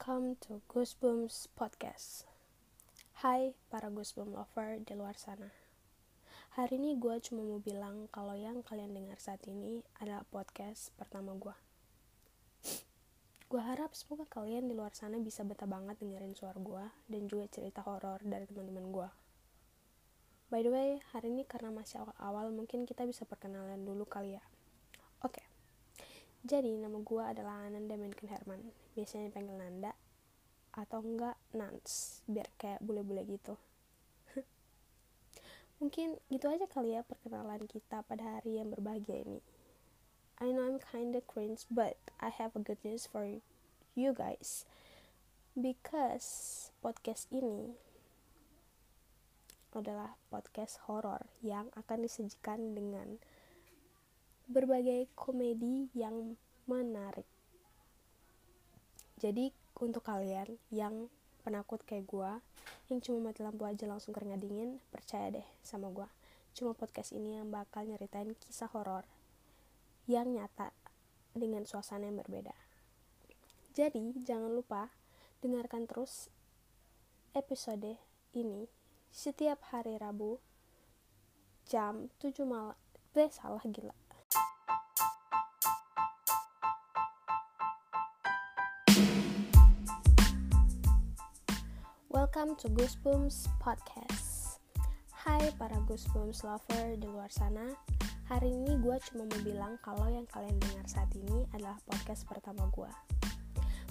Welcome 0.00 0.40
to 0.48 0.64
Goosebumps 0.64 1.52
Podcast. 1.52 2.24
Hai 3.20 3.52
para 3.68 3.92
Goosebumps 3.92 4.32
lover 4.32 4.80
di 4.80 4.96
luar 4.96 5.12
sana. 5.20 5.52
Hari 6.56 6.80
ini 6.80 6.96
gue 6.96 7.20
cuma 7.20 7.44
mau 7.44 7.60
bilang 7.60 8.08
kalau 8.08 8.32
yang 8.32 8.64
kalian 8.64 8.96
dengar 8.96 9.20
saat 9.20 9.44
ini 9.44 9.84
adalah 10.00 10.24
podcast 10.32 10.96
pertama 10.96 11.36
gue. 11.36 11.52
Gue 13.44 13.60
harap 13.60 13.92
semoga 13.92 14.24
kalian 14.24 14.72
di 14.72 14.74
luar 14.80 14.96
sana 14.96 15.20
bisa 15.20 15.44
betah 15.44 15.68
banget 15.68 16.00
dengerin 16.00 16.32
suara 16.32 16.56
gue 16.56 16.84
dan 17.04 17.28
juga 17.28 17.52
cerita 17.52 17.84
horor 17.84 18.24
dari 18.24 18.48
teman-teman 18.48 18.88
gue. 18.88 19.08
By 20.48 20.64
the 20.64 20.72
way, 20.72 20.90
hari 21.12 21.28
ini 21.28 21.44
karena 21.44 21.68
masih 21.76 22.00
awal-awal 22.00 22.48
mungkin 22.56 22.88
kita 22.88 23.04
bisa 23.04 23.28
perkenalan 23.28 23.84
dulu 23.84 24.08
kali 24.08 24.40
ya. 24.40 24.44
Oke. 25.20 25.49
Jadi 26.40 26.72
nama 26.80 26.96
gue 26.96 27.20
adalah 27.20 27.68
Ananda 27.68 28.00
Menken 28.00 28.32
Herman. 28.32 28.72
Biasanya 28.96 29.28
dipanggil 29.28 29.60
Nanda 29.60 29.92
Atau 30.72 31.04
enggak 31.04 31.36
Nans 31.52 32.24
Biar 32.24 32.48
kayak 32.56 32.80
bule-bule 32.80 33.28
gitu. 33.28 33.60
Mungkin 35.84 36.16
gitu 36.32 36.46
aja 36.48 36.64
kali 36.64 36.96
ya 36.96 37.04
perkenalan 37.04 37.68
kita 37.68 38.00
pada 38.08 38.40
hari 38.40 38.56
yang 38.56 38.72
berbahagia 38.72 39.20
ini. 39.20 39.40
I 40.40 40.56
know 40.56 40.64
I'm 40.64 40.80
kinda 40.80 41.20
cringe 41.20 41.68
But 41.68 42.00
I 42.24 42.32
have 42.32 42.56
a 42.56 42.64
good 42.64 42.80
news 42.80 43.04
for 43.04 43.28
you 43.92 44.10
guys. 44.16 44.64
Because 45.52 46.72
podcast 46.80 47.28
ini 47.28 47.76
adalah 49.76 50.16
podcast 50.32 50.88
horor 50.88 51.30
yang 51.44 51.68
akan 51.76 52.08
disajikan 52.08 52.74
dengan 52.74 53.20
berbagai 54.50 55.06
komedi 55.14 55.86
yang 55.94 56.34
menarik. 56.66 57.26
Jadi 59.22 59.54
untuk 59.78 60.02
kalian 60.02 60.58
yang 60.74 61.06
penakut 61.46 61.86
kayak 61.86 62.10
gue, 62.10 62.32
yang 62.90 62.98
cuma 62.98 63.30
mati 63.30 63.46
lampu 63.46 63.62
aja 63.62 63.86
langsung 63.86 64.10
keringat 64.10 64.42
dingin, 64.42 64.82
percaya 64.90 65.30
deh 65.30 65.46
sama 65.62 65.86
gue. 65.94 66.08
Cuma 66.50 66.74
podcast 66.74 67.14
ini 67.14 67.38
yang 67.38 67.46
bakal 67.54 67.86
nyeritain 67.86 68.34
kisah 68.34 68.66
horor 68.74 69.06
yang 70.10 70.34
nyata 70.34 70.74
dengan 71.30 71.62
suasana 71.62 72.10
yang 72.10 72.18
berbeda. 72.18 72.56
Jadi 73.70 74.18
jangan 74.26 74.50
lupa 74.50 74.90
dengarkan 75.46 75.86
terus 75.86 76.26
episode 77.38 78.02
ini 78.34 78.66
setiap 79.14 79.62
hari 79.70 79.94
Rabu 79.94 80.42
jam 81.70 82.10
7 82.18 82.42
malam. 82.42 82.74
Eh 83.14 83.30
salah 83.30 83.62
gila 83.62 83.99
Welcome 92.40 92.56
to 92.64 92.72
Goosebumps 92.72 93.52
Podcast. 93.60 94.56
Hai 95.12 95.52
para 95.60 95.76
Goosebumps 95.84 96.40
lover 96.40 96.96
di 96.96 97.04
luar 97.04 97.28
sana. 97.28 97.76
Hari 98.32 98.48
ini 98.48 98.80
gue 98.80 98.96
cuma 99.12 99.28
mau 99.28 99.40
bilang 99.44 99.76
kalau 99.84 100.08
yang 100.08 100.24
kalian 100.24 100.56
dengar 100.56 100.88
saat 100.88 101.12
ini 101.12 101.44
adalah 101.52 101.76
podcast 101.84 102.24
pertama 102.24 102.64
gue. 102.72 102.88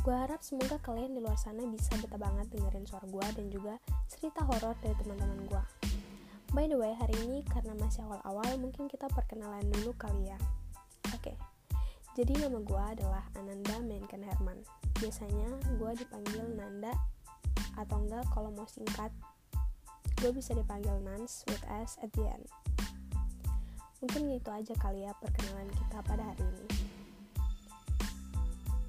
Gue 0.00 0.16
harap 0.16 0.40
semoga 0.40 0.80
kalian 0.80 1.12
di 1.12 1.20
luar 1.20 1.36
sana 1.36 1.60
bisa 1.68 1.92
betah 2.00 2.16
banget 2.16 2.48
dengerin 2.48 2.88
suara 2.88 3.04
gue 3.04 3.26
dan 3.36 3.52
juga 3.52 3.76
cerita 4.08 4.40
horor 4.40 4.72
dari 4.80 4.96
teman-teman 4.96 5.44
gue. 5.44 5.62
By 6.56 6.72
the 6.72 6.80
way, 6.80 6.96
hari 6.96 7.20
ini 7.28 7.44
karena 7.52 7.76
masih 7.76 8.00
awal-awal, 8.08 8.48
mungkin 8.56 8.88
kita 8.88 9.12
perkenalan 9.12 9.68
dulu 9.76 9.92
kali 10.00 10.32
ya. 10.32 10.40
Oke, 11.12 11.36
jadi 12.16 12.48
nama 12.48 12.64
gue 12.64 12.82
adalah 12.96 13.28
Ananda 13.36 13.76
Menken 13.84 14.24
Herman. 14.24 14.64
Biasanya 14.96 15.52
gue 15.76 15.90
dipanggil 16.00 16.48
Nanda 16.56 16.96
atau 17.78 18.02
enggak 18.02 18.26
kalau 18.34 18.50
mau 18.50 18.66
singkat 18.66 19.14
gue 20.18 20.34
bisa 20.34 20.50
dipanggil 20.50 20.98
Nans 21.06 21.46
with 21.46 21.62
S 21.70 21.94
at 22.02 22.10
the 22.18 22.26
end. 22.26 22.46
Mungkin 24.02 24.34
gitu 24.34 24.50
aja 24.50 24.74
kali 24.74 25.06
ya 25.06 25.14
perkenalan 25.22 25.70
kita 25.70 26.02
pada 26.02 26.22
hari 26.26 26.42
ini. 26.42 26.66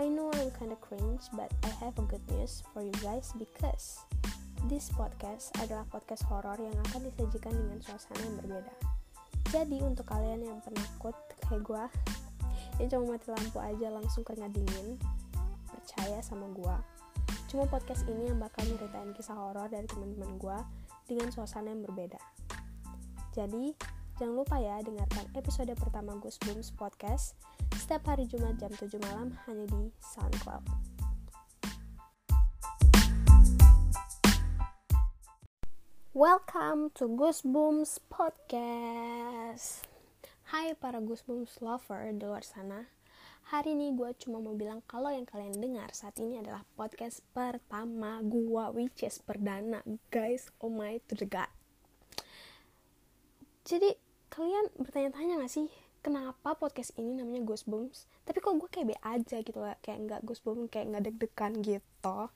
I 0.00 0.08
know 0.08 0.32
I'm 0.32 0.48
kinda 0.56 0.80
cringe 0.80 1.28
but 1.36 1.52
I 1.60 1.72
have 1.84 2.00
a 2.00 2.04
good 2.08 2.24
news 2.32 2.64
for 2.72 2.80
you 2.80 2.92
guys 3.04 3.36
because 3.36 4.00
this 4.64 4.88
podcast 4.96 5.52
adalah 5.60 5.84
podcast 5.92 6.24
horor 6.24 6.56
yang 6.56 6.72
akan 6.88 7.04
disajikan 7.12 7.52
dengan 7.52 7.84
suasana 7.84 8.24
yang 8.24 8.36
berbeda. 8.40 8.74
Jadi 9.52 9.76
untuk 9.84 10.08
kalian 10.08 10.40
yang 10.40 10.58
penakut 10.64 11.16
kayak 11.44 11.60
gue 11.68 11.84
yang 12.80 12.88
cuma 12.88 13.16
mati 13.16 13.28
lampu 13.28 13.60
aja 13.60 13.92
langsung 13.92 14.24
keringat 14.24 14.56
dingin 14.56 14.96
percaya 15.68 16.24
sama 16.24 16.48
gue 16.48 16.76
Cuma 17.50 17.66
podcast 17.66 18.06
ini 18.06 18.30
yang 18.30 18.38
bakal 18.38 18.62
nyeritain 18.62 19.10
kisah 19.10 19.34
horor 19.34 19.66
dari 19.66 19.82
teman-teman 19.90 20.38
gue 20.38 20.58
dengan 21.10 21.34
suasana 21.34 21.74
yang 21.74 21.82
berbeda. 21.82 22.22
Jadi, 23.34 23.74
jangan 24.22 24.38
lupa 24.38 24.62
ya 24.62 24.78
dengarkan 24.86 25.26
episode 25.34 25.74
pertama 25.74 26.14
Goosebumps 26.22 26.70
Podcast 26.78 27.34
setiap 27.74 28.06
hari 28.06 28.30
Jumat 28.30 28.54
jam 28.54 28.70
7 28.70 29.02
malam 29.02 29.34
hanya 29.50 29.66
di 29.66 29.90
SoundCloud. 29.98 30.62
Welcome 36.14 36.94
to 37.02 37.10
Goosebumps 37.10 37.98
Podcast. 38.06 39.90
Hai 40.54 40.78
para 40.78 41.02
Goosebumps 41.02 41.58
lover 41.58 42.14
di 42.14 42.22
luar 42.22 42.46
sana. 42.46 42.99
Hari 43.50 43.74
ini 43.74 43.90
gue 43.98 44.14
cuma 44.14 44.38
mau 44.38 44.54
bilang 44.54 44.78
kalau 44.86 45.10
yang 45.10 45.26
kalian 45.26 45.58
dengar 45.58 45.90
saat 45.90 46.14
ini 46.22 46.38
adalah 46.38 46.62
podcast 46.78 47.18
pertama 47.34 48.22
gue 48.22 48.64
which 48.78 49.02
is 49.02 49.18
perdana. 49.18 49.82
Guys 50.14 50.54
oh 50.62 50.70
my 50.70 51.02
to 51.10 51.18
the 51.18 51.26
god. 51.26 51.50
Jadi 53.66 53.98
kalian 54.30 54.70
bertanya-tanya 54.78 55.42
gak 55.42 55.50
sih 55.50 55.66
kenapa 55.98 56.54
podcast 56.54 56.94
ini 56.94 57.18
namanya 57.18 57.42
Goosebumps? 57.42 58.06
Tapi 58.22 58.38
kok 58.38 58.54
gue 58.54 58.70
kayak 58.70 58.86
be 58.86 58.96
aja 59.02 59.42
gitu 59.42 59.58
lah 59.58 59.74
kayak 59.82 59.98
nggak 60.06 60.20
Goosebumps 60.22 60.70
kayak 60.70 60.86
nggak 60.94 61.10
deg-degan 61.10 61.58
gitu. 61.58 62.30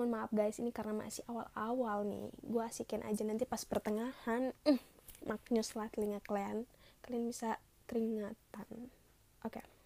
Mohon 0.00 0.08
maaf 0.16 0.32
guys 0.32 0.56
ini 0.64 0.72
karena 0.72 0.96
masih 0.96 1.28
awal-awal 1.28 2.08
nih. 2.08 2.32
Gue 2.40 2.64
asikin 2.64 3.04
aja 3.04 3.20
nanti 3.20 3.44
pas 3.44 3.60
pertengahan. 3.68 4.56
Mm, 4.64 4.80
maknyus 5.28 5.76
lah 5.76 5.92
telinga 5.92 6.24
kalian. 6.24 6.64
Kalian 7.04 7.28
bisa 7.28 7.60
keringatan. 7.84 8.88
Oke. 9.44 9.60
okay 9.60 9.77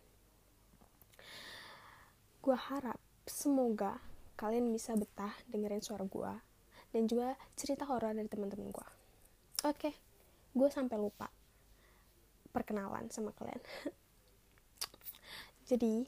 gue 2.43 2.59
harap 2.59 2.99
semoga 3.23 4.03
kalian 4.35 4.75
bisa 4.75 4.99
betah 4.99 5.31
dengerin 5.47 5.79
suara 5.79 6.03
gue 6.03 6.33
dan 6.91 7.07
juga 7.07 7.39
cerita 7.55 7.87
horor 7.87 8.19
dari 8.19 8.27
teman-teman 8.27 8.75
gue. 8.75 8.89
Oke, 9.63 9.95
gue 10.51 10.69
sampai 10.69 10.99
lupa 10.99 11.31
perkenalan 12.51 13.07
sama 13.15 13.31
kalian. 13.39 13.63
Jadi, 15.71 16.03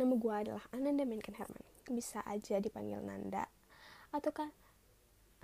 nama 0.00 0.16
gue 0.16 0.34
adalah 0.48 0.64
Ananda 0.72 1.04
Menken 1.04 1.36
Herman. 1.36 1.66
Bisa 1.92 2.24
aja 2.24 2.56
dipanggil 2.56 3.04
Nanda 3.04 3.44
atau 4.16 4.32
kan 4.32 4.48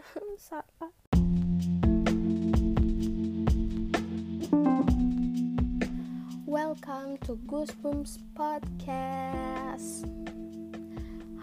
Welcome 6.52 7.16
to 7.24 7.40
Goosebumps 7.48 8.20
Podcast. 8.36 10.04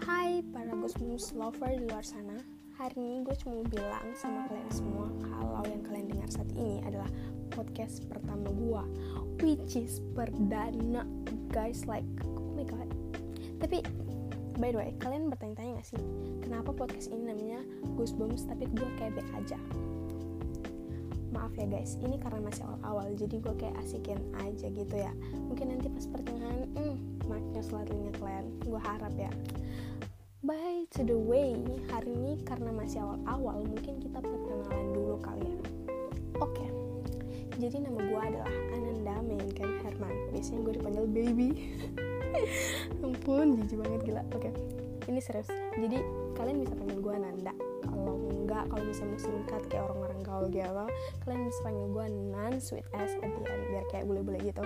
Hai 0.06 0.38
para 0.54 0.70
Goosebumps 0.70 1.34
lover 1.34 1.66
di 1.74 1.82
luar 1.82 2.06
sana. 2.06 2.38
Hari 2.78 2.94
ini 2.94 3.26
gue 3.26 3.34
cuma 3.42 3.58
mau 3.58 3.66
bilang 3.66 4.06
sama 4.14 4.46
kalian 4.46 4.70
semua 4.70 5.10
kalau 5.26 5.66
yang 5.66 5.82
kalian 5.82 6.14
dengar 6.14 6.30
saat 6.30 6.46
ini 6.54 6.78
adalah 6.86 7.10
podcast 7.50 8.06
pertama 8.06 8.54
gue, 8.54 8.84
which 9.42 9.74
is 9.74 9.98
perdana, 10.14 11.02
guys. 11.50 11.90
Like, 11.90 12.06
oh 12.22 12.54
my 12.54 12.62
god. 12.62 12.86
Tapi 13.58 13.82
by 14.62 14.70
the 14.70 14.78
way, 14.78 14.94
kalian 15.02 15.26
bertanya-tanya 15.26 15.82
gak 15.82 15.90
sih 15.90 15.98
kenapa 16.38 16.70
podcast 16.70 17.10
ini 17.10 17.34
namanya 17.34 17.66
Goosebumps 17.98 18.46
tapi 18.46 18.62
gue 18.70 18.88
kayak 18.94 19.26
aja? 19.34 19.58
Maaf 21.30 21.54
ya 21.54 21.66
guys 21.66 21.94
ini 22.02 22.18
karena 22.18 22.42
masih 22.42 22.66
awal-awal 22.66 23.06
jadi 23.14 23.36
gue 23.38 23.54
kayak 23.58 23.76
asikin 23.82 24.18
aja 24.42 24.66
gitu 24.66 24.94
ya. 24.94 25.12
Mungkin 25.46 25.74
nanti 25.74 25.86
pas 25.90 26.06
pertengahan 26.10 26.66
hmm, 26.74 26.96
maknya 27.30 27.62
telinga 27.62 28.12
kalian 28.18 28.46
gue 28.66 28.80
harap 28.82 29.14
ya. 29.14 29.30
By 30.40 30.88
to 30.96 31.06
the 31.06 31.14
way 31.14 31.54
hari 31.92 32.10
ini 32.10 32.42
karena 32.42 32.74
masih 32.74 33.04
awal-awal 33.04 33.62
mungkin 33.62 34.02
kita 34.02 34.18
perkenalan 34.18 34.86
dulu 34.90 35.16
kali 35.22 35.46
ya. 35.46 35.58
Oke. 36.40 36.56
Okay. 36.56 36.68
jadi 37.60 37.84
nama 37.84 38.00
gue 38.00 38.20
adalah 38.24 38.54
Ananda 38.72 39.14
Mainkan 39.20 39.70
Herman. 39.84 40.14
Biasanya 40.32 40.60
gue 40.64 40.74
dipanggil 40.80 41.04
baby. 41.06 41.50
Ampun 43.04 43.60
jijik 43.60 43.78
banget 43.78 44.00
gila. 44.08 44.22
Oke. 44.34 44.50
Okay. 44.50 44.52
ini 45.12 45.20
serius. 45.20 45.50
Jadi 45.76 46.00
kalian 46.38 46.62
bisa 46.64 46.74
panggil 46.78 46.98
gue 46.98 47.14
Nanda 47.20 47.69
kalau 47.84 48.14
enggak 48.32 48.64
kalau 48.68 48.84
bisa 48.84 49.02
mau 49.06 49.20
singkat 49.20 49.62
kayak 49.70 49.84
orang-orang 49.88 50.20
gaul 50.26 50.46
gitu 50.50 50.84
kalian 51.24 51.42
bisa 51.46 51.60
panggil 51.62 51.86
gue 51.90 52.06
Nan 52.32 52.54
Sweet 52.58 52.86
S 52.96 53.12
at 53.20 53.30
the 53.30 53.42
end 53.46 53.64
biar 53.70 53.84
kayak 53.92 54.04
bule-bule 54.08 54.38
gitu. 54.42 54.62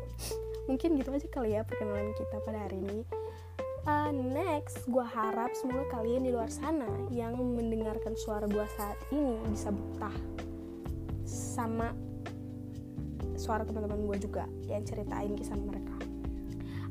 Mungkin 0.68 0.96
gitu 0.96 1.12
aja 1.12 1.28
kali 1.28 1.56
ya 1.56 1.60
perkenalan 1.66 2.12
kita 2.16 2.36
pada 2.44 2.58
hari 2.68 2.80
ini. 2.80 3.04
Uh, 3.84 4.08
next 4.16 4.88
gue 4.88 5.04
harap 5.04 5.52
semoga 5.52 5.84
kalian 5.92 6.24
di 6.24 6.32
luar 6.32 6.48
sana 6.48 6.88
yang 7.12 7.36
mendengarkan 7.36 8.16
suara 8.16 8.48
gue 8.48 8.64
saat 8.80 8.96
ini 9.12 9.36
bisa 9.52 9.68
betah 9.68 10.16
sama 11.28 11.92
suara 13.36 13.60
teman-teman 13.68 14.08
gue 14.08 14.24
juga 14.24 14.48
yang 14.72 14.88
ceritain 14.88 15.36
kisah 15.36 15.60
mereka 15.60 16.03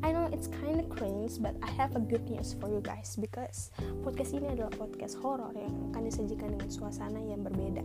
I 0.03 0.11
know 0.11 0.27
it's 0.35 0.51
kind 0.51 0.83
of 0.83 0.91
cringe, 0.91 1.39
but 1.39 1.55
I 1.63 1.71
have 1.79 1.95
a 1.95 2.03
good 2.03 2.27
news 2.27 2.51
for 2.59 2.67
you 2.67 2.83
guys 2.83 3.15
because 3.15 3.71
podcast 4.03 4.35
ini 4.35 4.51
adalah 4.51 4.75
podcast 4.75 5.15
horor 5.23 5.55
yang 5.55 5.71
akan 5.95 6.03
disajikan 6.03 6.59
dengan 6.59 6.67
suasana 6.67 7.23
yang 7.23 7.39
berbeda. 7.39 7.79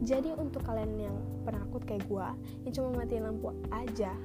Jadi 0.00 0.32
untuk 0.32 0.64
kalian 0.64 0.96
yang 0.96 1.16
penakut 1.44 1.84
kayak 1.84 2.08
gue, 2.08 2.28
yang 2.64 2.72
cuma 2.72 3.04
matiin 3.04 3.20
lampu 3.20 3.52
aja, 3.68 4.16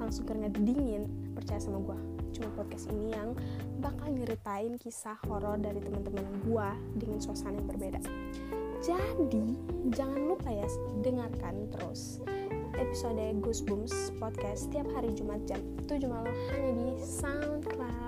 langsung 0.00 0.24
keringat 0.24 0.56
dingin, 0.64 1.04
percaya 1.36 1.60
sama 1.60 1.84
gue. 1.84 2.00
Cuma 2.32 2.48
podcast 2.56 2.88
ini 2.96 3.12
yang 3.12 3.36
bakal 3.84 4.08
nyeritain 4.08 4.80
kisah 4.80 5.20
horor 5.28 5.60
dari 5.60 5.84
teman-teman 5.84 6.24
gue 6.48 6.68
dengan 6.96 7.20
suasana 7.20 7.60
yang 7.60 7.68
berbeda. 7.68 8.00
Jadi 8.80 9.52
jangan 9.92 10.32
lupa 10.32 10.48
ya 10.48 10.64
dengarkan 11.04 11.68
terus 11.76 12.24
episode 12.78 13.42
Goosebumps 13.42 14.14
podcast 14.22 14.70
setiap 14.70 14.86
hari 14.94 15.10
Jumat 15.18 15.42
jam 15.50 15.58
7 15.90 16.06
malam 16.06 16.34
hanya 16.54 16.72
di 16.78 16.88
SoundCloud. 17.02 18.07